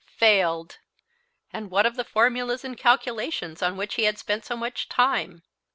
[0.17, 0.79] Failed!!
[1.53, 5.43] And what of the formulas and calculations on which he had spent so much time?